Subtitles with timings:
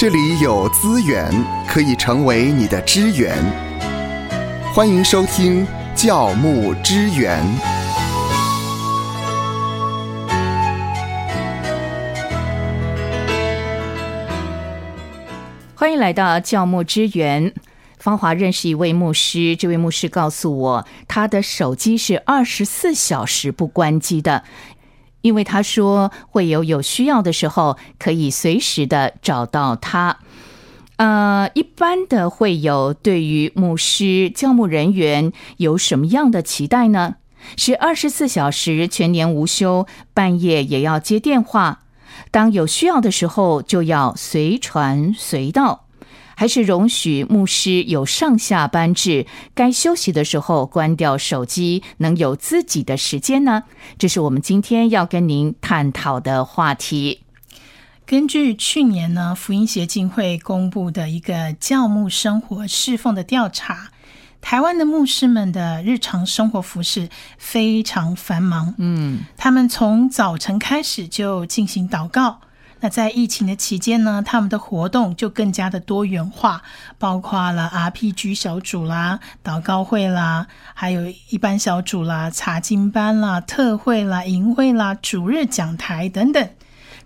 [0.00, 1.28] 这里有资源
[1.66, 3.36] 可以成为你的支援。
[4.72, 7.44] 欢迎收听教牧支援。
[15.74, 17.52] 欢迎来到教牧支援。
[17.98, 24.44] 芳华认识一位牧师，这位牧师告诉我，他的手机是二十四小时不关机的。
[25.28, 30.20] 因为他说会有有需要的时候可以随时的找到他。
[30.96, 37.16] 呃，一般的会有对于牧师、教牧人员有什么样的期待呢？
[37.56, 41.80] 是二十四小时全年无休，半夜也要接电话，
[42.30, 45.84] 当有需要的时候就要随传随到。
[46.38, 53.64] 还是容许牧师有上下班制，该休息的时候关掉手机，能有自己的时间呢？
[53.98, 57.22] 这是我们今天要跟您探讨的话题。
[58.06, 63.90] 根据去年呢福音协进会公布的一个教牧生活侍奉的调查，
[64.40, 68.76] 台湾的牧师们的日常生活服饰非常繁忙。
[68.78, 72.42] 嗯，他们从早晨开始就进行祷告。
[72.80, 76.62] 那在疫情的期间呢，他们的活动就更加的多元化，
[76.98, 86.48] 包括了 RPG 小组啦、祷告会啦，还有一般小组啦、查经班啦、特会啦、营会啦、主日讲台等等。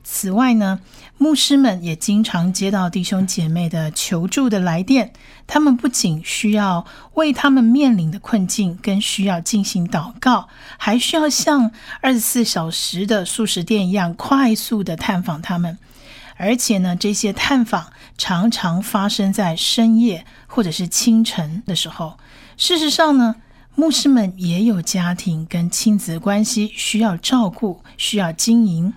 [0.04, 0.80] 此外呢，
[1.16, 5.12] 牧师们也经常接到弟兄姐妹的求助的来电，
[5.46, 15.78] 他们不仅需要为他们面临的困境跟需要进行祷告，还需要像二十四小时的素食店一样快速的探访他们。
[16.36, 22.18] 而且呢，这些探访常常发生在深夜或者是清晨的时候。
[22.56, 23.36] 事实上呢，
[23.76, 28.92] 牧师们也有家庭跟亲子关系需要照顾，需要经营。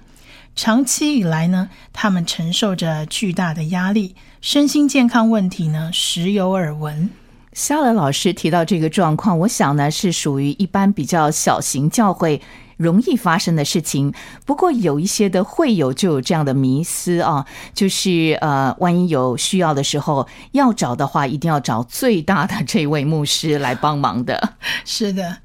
[0.56, 7.09] 长期以来呢，他们承受着巨大的压力，身心健康问题呢时有耳闻。
[7.52, 12.41] 肖乐老师提到这个状况，我想呢是属于一般比较小型教会
[12.78, 14.13] 容易发生的事情。
[14.46, 24.53] 不过有一些的会友就有这样的迷思啊，就是呃，万一有需要的时候要找的话，一定要找最大的这位牧师来帮忙的。
[24.85, 25.40] 是的，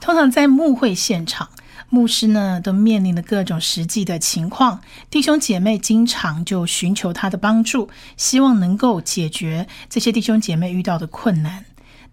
[0.00, 1.48] 通常在牧会现场。
[1.88, 4.80] 牧师呢，都面临了各种实际的情况，
[5.10, 11.64] 弟兄姐妹经常就寻求他的帮助，希望能够解决这些弟兄姐妹遇到的困难。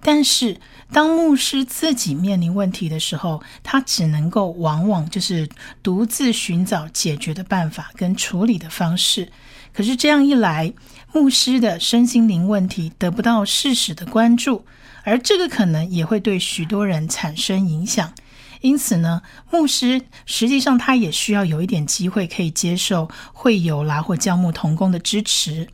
[0.04, 0.60] 但是，
[0.92, 5.48] 当牧师自己面临问题的时候，他只能够往往就是
[5.84, 9.32] 独自寻找解决的办法跟处理的方式。
[9.74, 10.74] 可是这样一来，
[11.14, 14.66] 牧师的身心灵问题得不到适时的关注，
[15.04, 18.14] 而这个可能也会对许多人产生影响。
[18.62, 25.68] 因此呢，牧师实际上他也需要有一点机会可以接受会友啦或教牧同工的支持。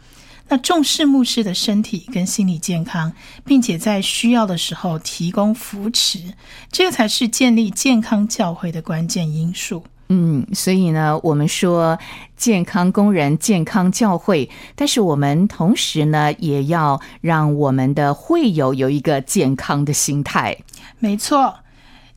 [0.49, 3.11] 那重视牧师的身体跟心理健康，
[3.43, 6.33] 并且在需要的时候提供扶持，
[6.71, 9.83] 这个才是建立健康教会的关键因素。
[10.07, 11.99] 嗯，所以呢，我们说
[12.37, 20.57] 健康工人、健康教会，但是我们同时呢，也要让我们的会友有一个健康的心态。
[20.99, 21.53] 没错。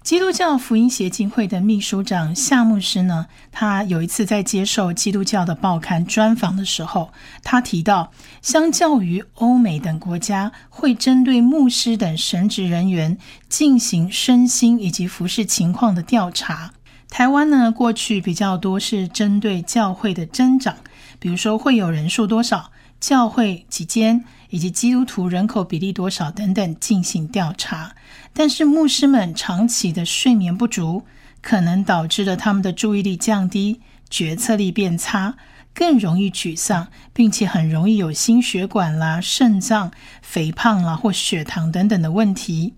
[0.03, 7.13] 基督教福音协进会的秘书长夏牧师呢，他有一次在接受基督教的报刊专访的时候，
[7.45, 13.19] 他提到，相较于欧美等国家会针对牧师等神职人员
[13.51, 16.73] 进行身心以及服饰情况的调查，
[17.11, 20.77] 台湾呢过去比较多是针对教会的增长，
[21.19, 27.95] 比如说会有人数多少、教会几间以及基督徒人口比例多少等等进行调查。
[28.33, 31.05] 但是牧师们长期的睡眠不足，
[31.41, 35.37] 可能导致了他们的注意力降低、决策力变差，
[35.75, 39.91] 更容易沮丧，并且很容易有心血管啦、肾脏、
[40.21, 42.75] 肥胖啦或血糖等等的问题。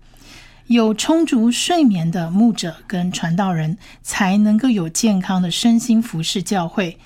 [0.67, 6.97] 有充足睡眠的牧者跟传道人，才能够有健康的身心服侍教会、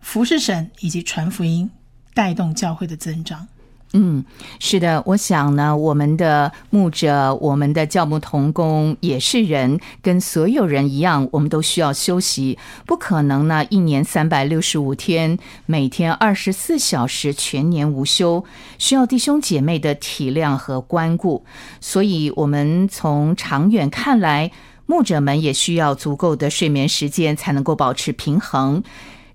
[0.00, 1.70] 服侍神以及传福音，
[2.18, 3.46] 带动教会的增长。
[3.92, 4.24] 嗯，
[4.58, 18.44] 是的，我想呢，我们的牧者，我们的教牧同工也是人，跟所有人一样，我们都需要休息，不可能呢，一年三百六十五天，每天二十四小时全年无休，
[18.78, 21.44] 需要弟兄姐妹的体谅和关顾，
[21.80, 24.50] 所以，我们从长远看来，
[24.86, 28.82] 牧者们也需要足够的睡眠时间，才能够保持平衡。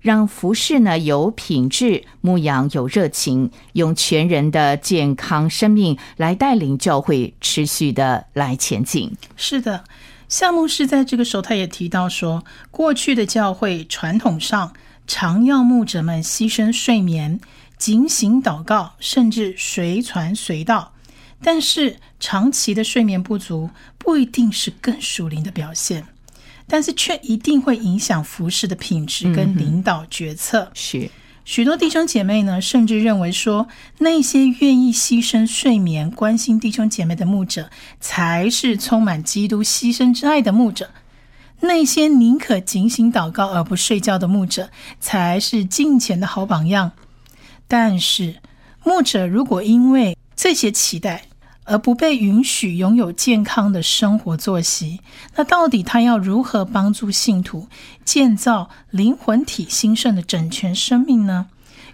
[0.04, 9.16] 让服饰呢有品质，牧养有热情，用全人的健康生命来带领教会持续的来前进。
[9.34, 9.84] 是的，
[10.28, 14.74] 夏牧师在这个时候他也提到说，过去的教会传统上
[15.06, 17.40] 常要牧者们牺牲睡眠，
[17.78, 20.92] 警醒祷告，甚至随传随到。
[21.42, 26.06] 但是长期的睡眠不足不一定是更属灵的表现，
[26.66, 30.70] 但是却一定会影响服饰的品质跟领导决策。
[30.74, 31.10] 是
[31.44, 33.68] 许多弟兄姐妹呢，甚至认为说，
[33.98, 37.70] 那些愿意牺牲睡眠、关心弟兄姐妹的牧者，
[38.00, 40.86] 才是充满基督牺牲之爱的牧者；
[41.60, 46.92] 那些宁可警醒祷告而不睡觉的牧者，才是敬虔的好榜样。
[47.68, 48.36] 但是，
[48.82, 51.26] 牧者如果因为这些期待，
[51.64, 55.00] 而不被允许拥有健康的生活作息，
[55.36, 57.68] 那到底他要如何帮助信徒
[58.04, 61.46] 建造灵魂体兴盛的整全生命呢？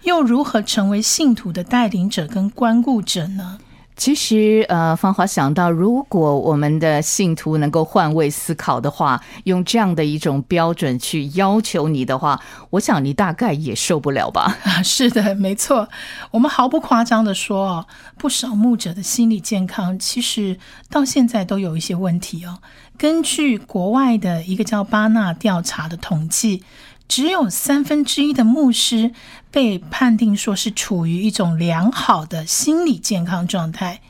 [0.03, 3.59] 又如何成为信徒的带领者跟关顾者呢？
[4.01, 14.57] 其实，呃，芳华想到，如果我们的信徒能够换位思考的话，用这样的一种标准去要求你的话，我想你大概也受不了吧？
[14.65, 15.87] 啊， 是的，没错。
[16.31, 17.87] 我们毫不夸张的说，
[18.17, 20.59] 不少牧者的心理健康其实
[20.89, 22.61] 到现在都有一些问题哦。
[22.97, 26.63] 根据国外的一个叫巴纳调查的统计。
[27.11, 29.11] 只有三分之一的牧师
[29.51, 34.01] 被判定说是处于一种良好的心理健康状态。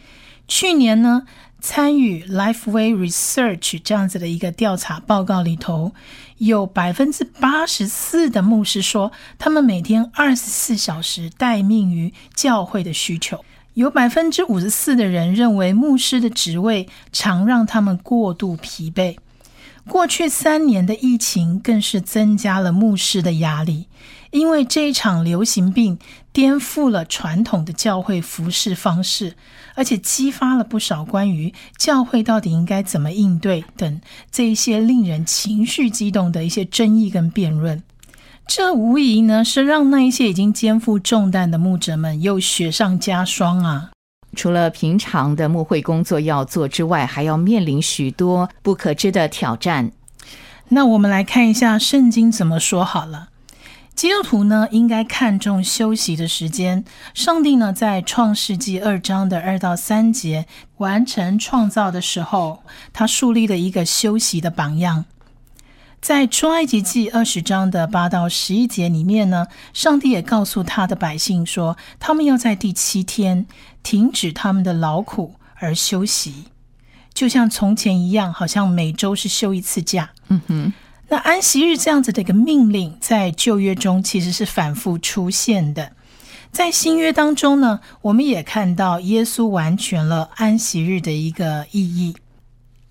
[0.47, 1.23] 去年呢，
[1.63, 5.93] 参与 Lifeway Research 这样子的一个调查报告里头，
[6.37, 13.43] 有百分之八十四的牧师说，他们每天二十四小时待命于教会的需求。
[13.73, 19.17] 有百分之五十四的人认为，牧师的职位常让他们过度疲惫。
[19.91, 23.89] 过去三年的疫情更是增加了牧师的压力，
[24.31, 25.99] 因为这一场流行病
[26.33, 29.35] 颠覆了传统的教会服饰方式，
[29.75, 34.01] 而且激发了不少关于教会到底应该怎么应对等
[34.31, 37.83] 这一些令人情绪激动的一些争议跟辩论。
[38.47, 43.91] 这无疑呢是让那一些已经肩负重担的牧者们又雪上加霜啊！
[44.35, 49.91] 除了平常的牧会工作要做之外，还要面临许多不可知的挑战。
[50.69, 53.29] 那我们来看一下圣经怎么说好了。
[53.95, 56.85] 基督徒呢，应该看重休息的时间。
[57.13, 60.47] 上帝呢，在创世纪二章的二到三节
[60.79, 62.63] 完成创造的时候，
[62.95, 65.05] 他树立了一个休息的榜样。
[66.01, 73.47] 在出埃及记二十章的八到十一节里面呢，上帝也告诉他的百姓说，他们要在第七天
[73.83, 76.47] 停止他们的劳苦而休息，
[77.13, 80.11] 就像从前一样，好像每周是休一次假。
[80.29, 80.73] 嗯哼，
[81.09, 85.93] 那安息日这样子的一个命令，在旧约中其实是反复出现的，
[86.51, 92.17] 在新约当中呢，我们也看到耶稣完全了安息日的一个意义。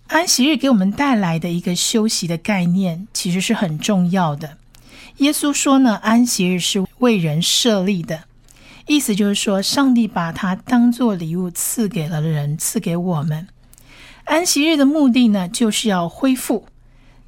[0.09, 4.57] 安息日给我们带来的一个休息的概念，其实是很重要的。
[5.17, 8.23] 耶稣说呢，安息日是为人设立的，
[8.88, 13.47] 意思就是说，上帝把它当做礼物赐给了人，赐给我们。
[14.23, 16.65] 安息日的目的呢，就是要恢复。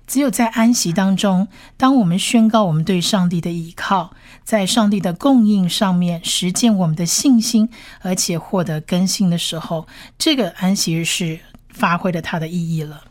[0.07, 1.48] 只有在安息当中，
[1.78, 7.69] 当我们宣告我们对上帝的依靠，在上帝的供应上面实践我们的信心，
[8.01, 9.88] 而且获得更新的时候，
[10.18, 11.42] 这个安息日是。
[11.71, 13.06] 发挥了它的意义了，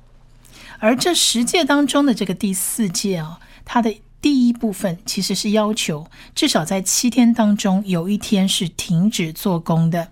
[0.79, 10.09] 而这十届当中的这个第四届啊，它的第一部分其实是要求至少在七天当中有一天是停止做工的。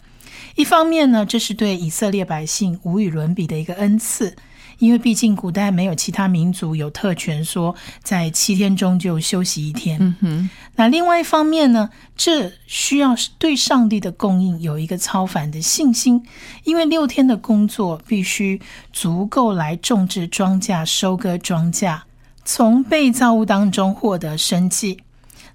[0.56, 4.36] 一方面呢，这是对以色列百姓无与伦比的一个恩赐。
[4.78, 9.98] 因为毕竟古代没有其他民族有特权说在七天中就休息一天。
[10.00, 10.50] 嗯哼。
[10.76, 16.24] 那另外一方面呢，这需要对上帝的供应有一个超凡的信心，
[16.64, 18.60] 因为六天的工作必须
[18.92, 22.02] 足够来种植庄稼、收割庄稼，
[22.44, 25.00] 从被造物当中获得生计。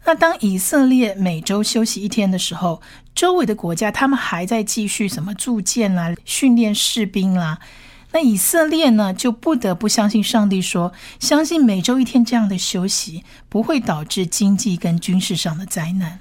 [0.05, 2.81] 那当以色列每周休息一天的时候，
[3.15, 7.59] 周围的国家他们还在继续什么铸剑啦、训练士兵啦。
[8.13, 16.19] 那以色列呢，就不得不相信上帝说，相信每周一天这样的休息不会导致经济跟军事上的灾难。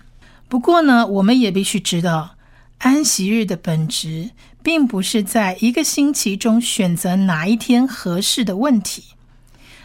[0.49, 2.37] 不过呢，我们也必须知道，
[2.79, 4.31] 安息日的本质
[4.63, 9.05] 并不是在一个星期中选择哪一天合适的问题。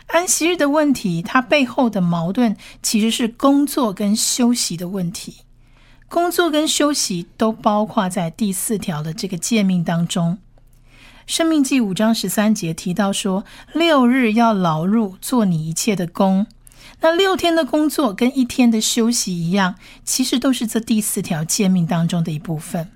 [0.08, 5.40] 安息日的问题，它背后的矛盾其实是工作跟休息的问题。
[6.08, 10.38] 工作跟休息都包括在第四条的这个诫命当中。
[11.27, 13.43] 生命记五章十三节提到说，
[13.74, 16.48] 六日要劳碌做你一切的工。
[17.01, 22.89] 那六天的工作跟一天的休息一样，其实都是这第四条诫命当中的一部分。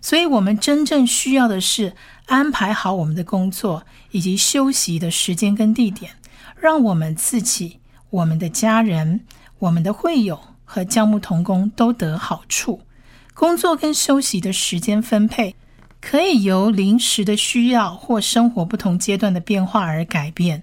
[0.00, 6.12] 所以，我们真正需要的是安排好我们的工作以及休息的时间跟地点，
[6.58, 9.20] 让我们自己、我们的家人、
[9.58, 12.80] 我们的会友和教牧同工都得好处。
[13.34, 15.54] 工作跟休息的时间分配
[16.06, 20.62] 可以由临时的需要或生活不同阶段的变化而改变。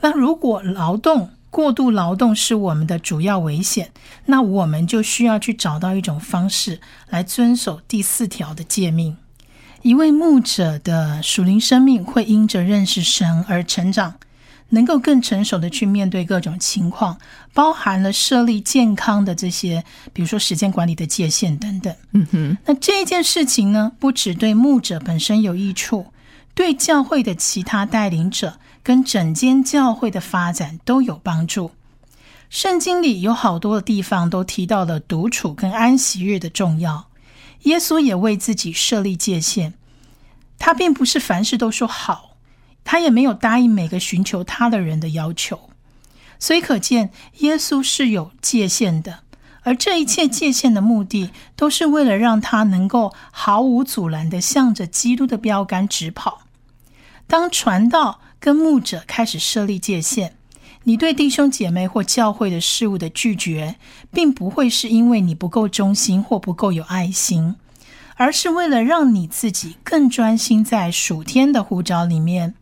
[0.00, 3.92] 那如果劳动过度劳动是我们的主要危险，
[4.24, 9.18] 那我们就需要去找到一种方式来遵守第四条的诫命。
[9.82, 14.14] 一位牧者的属灵生命会因着认识神而成长，
[14.70, 17.18] 能够更成熟的去面对各种情况，
[17.52, 21.94] 包含了设立健康的这些，比如说时间管理的界限等等。
[22.12, 26.06] 嗯哼，那这一件事情呢，不只对牧者本身有益处，
[26.54, 28.54] 对教会的其他带领者。
[28.82, 31.70] 跟整间教会的发展都有帮助。
[32.48, 37.08] 圣经里有好多的地方都提到了独处跟安息日的重要。
[37.64, 39.74] 耶稣也为自己设立界限，
[40.58, 42.29] 他并不是凡事都说好，
[42.90, 45.70] 他也没有答应每个寻求他的人的要求。
[46.40, 49.20] 所以可见，耶稣是有界限的。
[49.62, 56.40] 而这一切界限的目的，都是为了让他能够毫无阻拦的向着基督的标杆直跑。
[57.28, 58.20] 当传道。
[58.40, 60.32] 跟牧者开始设立界限，
[60.84, 63.76] 你对弟兄姐妹或教会的事物的拒绝，
[64.10, 67.56] 并不会是因为你不够忠心或不够有爱心，
[68.16, 72.54] 而是为了让你自己更专心在属天的呼召里面。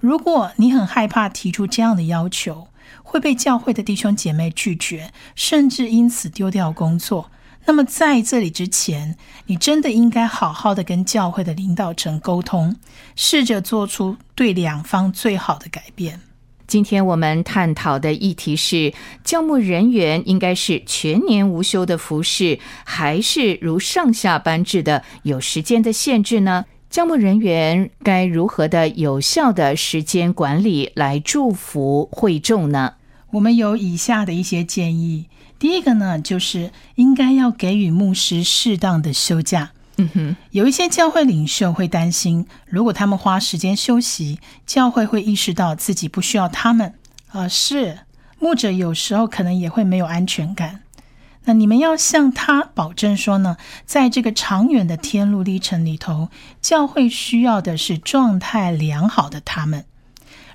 [0.00, 2.68] 如果你很害怕提出这样的要求，
[3.02, 7.30] 会被教会的弟兄姐妹拒绝，甚至因此丢掉工作。
[7.66, 9.16] 那么在这里之前，
[9.46, 12.74] 你真的应该好好的跟教会的领导层沟通，
[13.14, 16.20] 试着做出对两方最好的改变。
[16.66, 26.64] 今天我们探讨的议题是：教牧人员应该是全年无休的服侍，还是如上下班制的有时间的限制呢？
[26.90, 32.94] 教牧人员该如何的有效的时间管理来祝福会众呢？
[33.30, 35.26] 我们有以下的一些建议。
[35.56, 39.70] 第一个呢，就是应该要给予牧师适当的休假。
[39.98, 46.94] 嗯哼，有一些教会领袖会担心，如果他们花时间休息，教会会意识到自己不需要他们。
[47.28, 48.00] 啊，是
[48.40, 50.80] 牧者有时候可能也会没有安全感。
[51.44, 53.56] 那你们要向他保证说呢，
[53.86, 56.28] 在这个长远的天路历程里头，
[56.60, 59.84] 教会需要的是状态良好的他们，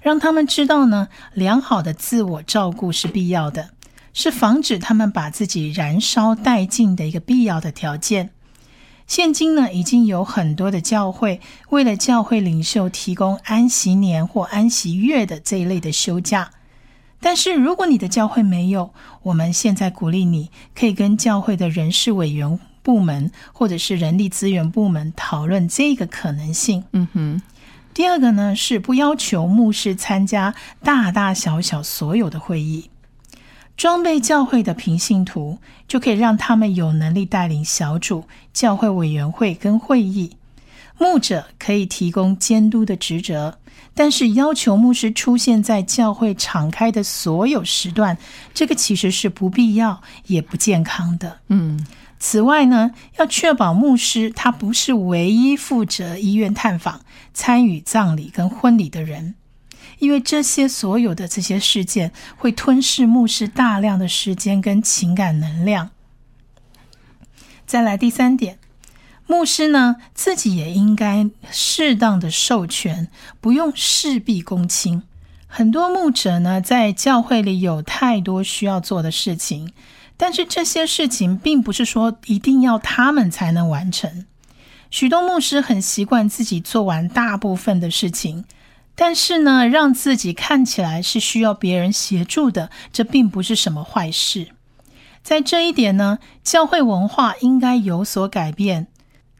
[0.02, 3.72] 让他们知道呢，良好的自我照顾是必要的。
[4.18, 8.30] 是防止他们把自己燃烧殆尽的一个必要的条件。
[9.06, 16.52] 现今呢，已经有很多的教会为了教会领袖提供安息年或安息月的这一类的休假。
[17.20, 18.94] 但是，如果你的教会没有，
[19.24, 26.84] 我们现在鼓励你可以跟教会的人事委员部门或者是人力资源部门讨论这个可能性。
[26.92, 27.42] 嗯哼。
[27.94, 30.54] 第二个呢，是不要求牧师参加
[30.84, 32.90] 大大小小所有的会议。
[33.78, 35.58] 装备教会的平信徒，
[35.88, 40.38] 就可以让他们有能力带领小组、教会委员会跟会议。
[40.98, 43.58] 牧者可以提供监督的职责，
[43.94, 48.18] 但是要求牧师出现在教会敞开的所有时段，
[48.54, 51.40] 这个其实是不必要也不健康的。
[51.50, 51.86] 嗯，
[52.20, 57.02] 此外呢，要确保牧师他不是唯一负责医院探访、
[57.34, 59.36] 参与葬礼跟婚礼的人。
[60.00, 65.92] 因为这些所有的这些事件会吞噬牧师大量的时间跟情感能量。
[67.66, 68.60] 再来第三点，
[69.28, 73.10] 牧师呢自己也应该适当的授权，
[73.42, 75.04] 不用事必躬亲。
[75.48, 79.72] 很多牧者呢在教会里有太多需要做的事情，
[80.18, 84.26] 但是这些事情并不是说一定要他们才能完成。
[84.92, 88.46] 许多牧师很习惯自己做完大部分的事情。
[88.98, 94.48] 但是呢，让自己看起来是需要别人协助的，这并不是什么坏事。
[95.22, 98.88] 在这一点呢，教会文化应该有所改变。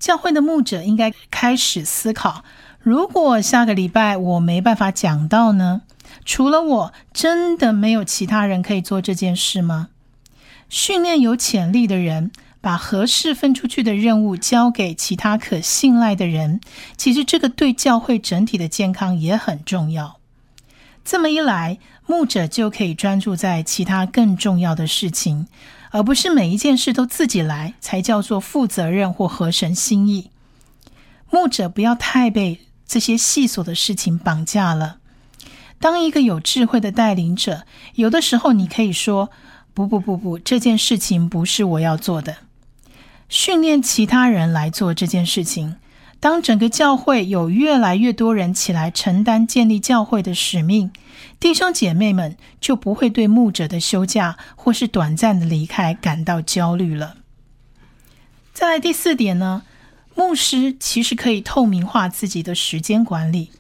[0.06, 2.44] 教会的牧者应该开始思考：
[2.80, 5.82] 如果下个礼拜我没办法讲到呢？
[6.24, 9.88] 除了我，真的没有其他人可以做这件事吗？
[10.70, 12.30] 训练有潜力的人。
[12.62, 16.60] 把合适分出去的任务交给其他可信赖的人，
[16.98, 20.20] 其实这个对教会整体的健康也很重要。
[21.04, 25.48] 这么一来，牧者就可以专注在其他更重要的事情，
[25.92, 30.30] 而不是每一件事都自己来，才叫做负责任或合神心意。
[31.32, 34.98] 牧者不要太被这些细琐的事情绑架了。
[35.80, 39.30] 当一个有智慧的带领者，有的时候你可以说
[39.74, 42.38] ：“不不不不，这件事情不是我要做的。”
[43.28, 45.76] 训练其他人来做这件事情。
[46.26, 50.90] 当整个教会有越来越多人起来承担建立教会的使命，
[51.40, 57.18] 弟兄姐妹们就不会对牧者的休假或是短暂的离开感到焦虑了。
[58.56, 59.62] 再来第四点呢，
[60.16, 63.52] 牧师其实可以透明化自己的时间管理。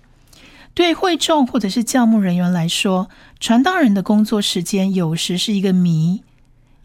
[0.73, 6.23] 对会众或者是教牧人员来说，传道人的工作时间有时是一个谜。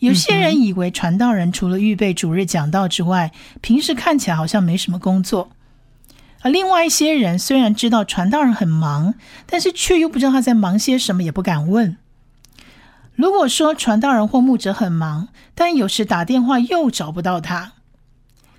[0.01, 3.33] 有些人以为传道人除了预备主日讲道之外，
[3.63, 5.49] 平时看起来好像没什么工作。
[6.43, 9.15] 而另外一些人虽然知道传道人很忙，
[9.47, 11.97] 但是却又不知道他在忙些什么，也不敢问。
[13.15, 17.73] 如果说传道人或牧者很忙，但有时打电话又找不到他，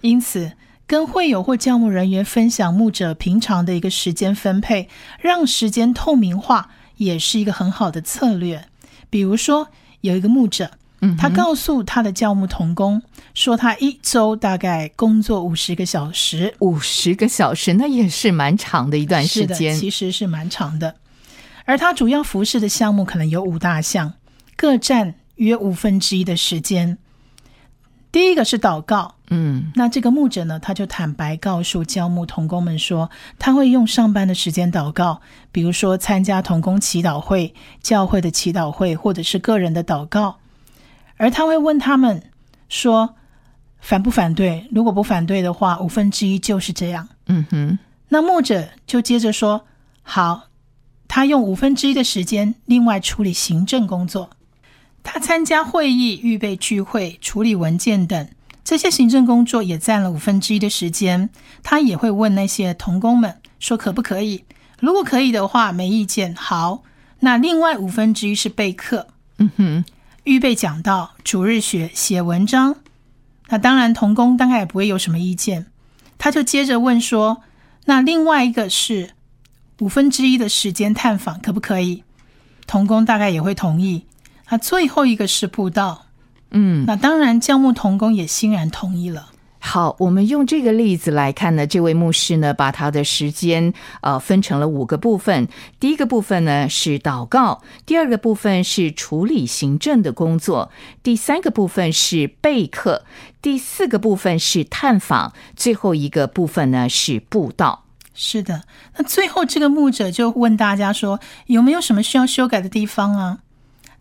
[0.01, 0.51] 因此
[0.85, 4.87] 跟会友或教牧人员分享牧者平常的一个时间分配，
[5.19, 8.65] 让时间透明化，也是一个很好的策略。
[9.09, 9.69] 比如说，
[10.01, 10.71] 有一个牧者。
[11.17, 13.01] 他告诉他的教牧童工
[13.33, 20.95] 说，他一周大概工作五十个小时，五十个小时那也是蛮长的一段时间，其实是蛮长的。
[21.65, 24.13] 而他主要服侍的项目可能有五大项，
[24.55, 26.97] 各占约五分之一的时间。
[28.11, 40.37] 第一个是祷告，嗯，那这个牧者呢，他就坦白告诉教牧童工们说，他会用上班的时间祷告，比如说参加童工祈祷会、教会的祈祷会，或者是个人的祷告。
[41.21, 42.31] 而他会问他们
[42.67, 43.15] 说
[43.79, 44.67] ：“反不反对？
[44.71, 47.77] 如果不反对的话，五分之一就是这样。”嗯哼。
[48.09, 49.67] 那牧者就接着说
[50.01, 50.47] ：“好，
[51.07, 54.31] 他用五分之一的时间另外处理行政工作。
[55.03, 58.27] 他参加会议、预备聚会、处理文件等
[58.63, 61.29] 这些行政工作也占了五分之一的时间。
[61.61, 64.43] 他也会问那些童工们说可不可以？
[64.79, 66.33] 如果可以的话，没意见。
[66.33, 66.81] 好，
[67.19, 69.05] 那另外五分之一是备课。
[69.37, 69.85] 嗯哼。”
[70.23, 72.75] 预备讲到主日学写文章，
[73.49, 75.65] 那当然童工大概也不会有什么意见。
[76.17, 77.41] 他就接着问说
[77.85, 79.11] ：“那另外一个是
[79.79, 82.03] 五分之一的时间探访，可不可以？”
[82.67, 84.05] 童工大概也会同意。
[84.49, 86.05] 那最后一个是布道，
[86.51, 89.31] 嗯，那当然教牧童工也欣然同意了。
[89.63, 95.47] 好，我们用这个例子来看呢，这位牧师呢，把他的时间呃分成了五个部分。
[95.79, 100.71] 第一个部分呢是祷告，第二个部分是处理行政的工作，
[101.03, 103.05] 第三个部分是备课，
[103.39, 107.85] 第四个部分是探访，最后一个部分呢是布道。
[108.15, 108.63] 是的，
[108.97, 113.37] 那最后这个牧者就问大家说，有没有什么需要修改的地方啊？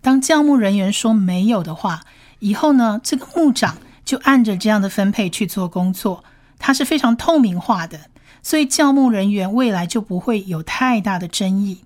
[0.01, 2.01] 当教牧人员说没有的话，
[2.39, 3.77] 以后呢，这个牧长。
[4.11, 6.25] 就按着这样的分配去做工作，
[6.59, 8.11] 它是非常透明化的，
[8.43, 11.85] 所以教牧人员未来就不会有太大的争议。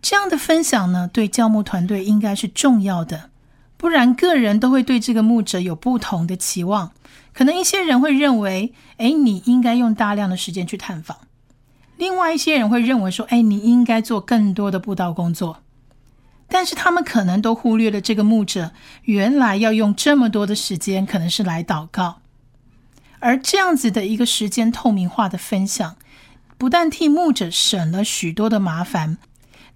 [0.00, 3.30] 这样的分享呢，对教牧团队应该是重要的，
[3.76, 6.92] 不然个人都会对这个牧者有不同的期望。
[7.32, 11.26] 可能一些人会认为，哎，你应该用大量的时间去探访；
[11.96, 15.61] 另外一些人会认为说，哎，你应该做更多的布道工作。
[16.52, 18.72] 但是他们可能都忽略了这个牧者
[19.04, 22.20] 原来要用这么多的时间，可能是来祷告。
[23.20, 25.96] 而这样子的一个时间透明化的分享，
[26.58, 29.16] 不但替牧者省了许多的麻烦，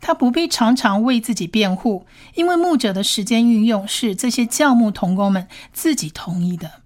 [0.02, 6.82] 他不必常常为自己辩护，因为牧者的时间运用是这些教牧同工们自己同意的。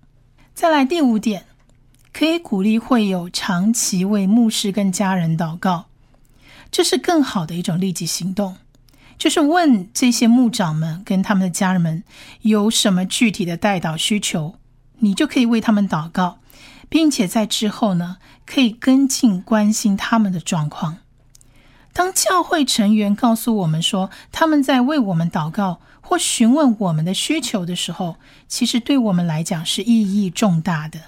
[0.55, 1.47] 再来第五点，
[2.13, 5.87] 可以鼓励会有长期为牧师跟家人祷告，
[6.71, 8.55] 这是更好的一种立即行动。
[9.21, 12.03] 就是问这些牧长们跟他们的家人们
[12.41, 14.55] 有什么具体的代祷需求，
[15.01, 16.39] 你就可以为他们祷告，
[16.89, 20.97] 并且在之后呢，可以跟进关心他们的状况。
[21.93, 28.17] 当教会成员告诉我们说他们在为我们祷告或询问我们的需求的时候，
[28.49, 30.99] 其实对我们来讲是意义重大的。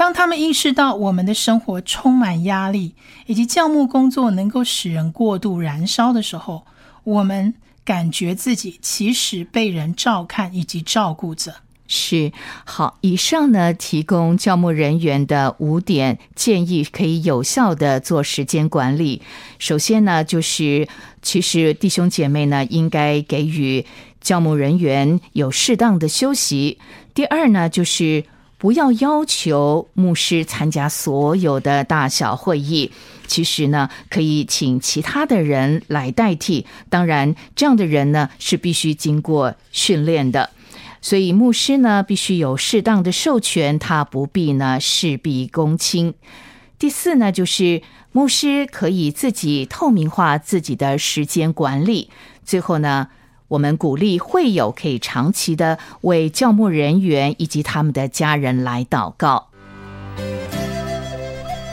[0.00, 2.94] 当他们意识到我们的生活充满压力，
[3.26, 6.64] 以及教牧工作能够使人过度燃烧的时候，
[7.04, 7.52] 我们
[7.84, 11.56] 感觉自己其实被人照看以及照顾着。
[11.86, 12.32] 是
[12.64, 19.20] 好，以上呢提供教牧人员的五点建议，可以有效的做时间管理。
[19.58, 20.88] 首先呢，就是
[21.20, 23.84] 其实弟兄姐妹呢应该给予
[24.22, 26.78] 教牧人员有适当的休息。
[27.12, 28.24] 第二呢，就是。
[28.60, 32.92] 不要要求牧师参加所有的大小会议，
[33.26, 36.66] 其实呢，可以请其他的人来代替。
[36.90, 40.50] 当然，这样的人呢是必须经过训练的，
[41.00, 46.12] 所以牧师呢必须有适当的授权，他不必呢事必躬亲。
[46.78, 47.80] 第四呢，就是
[48.12, 52.10] 牧师可以自己透明化自己的时间管理。
[52.44, 53.08] 最后呢。
[53.50, 59.48] 我们鼓励会友可以长期的为教牧人员以及他们的家人来祷告。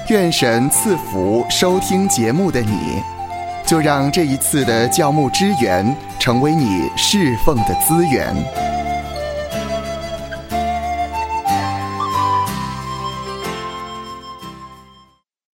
[0.10, 3.02] 愿神赐福收听节目的你，
[3.66, 8.34] 就让这一次的教牧支援成为你侍奉的资源。